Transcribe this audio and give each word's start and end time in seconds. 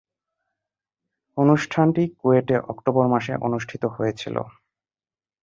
অনুষ্ঠানটি 1.37 2.03
কুয়েটে 2.19 2.55
অক্টোবর 2.71 3.05
মাসে 3.07 3.33
অনুষ্ঠিত 3.47 3.83
হয়েছিলো। 3.95 4.41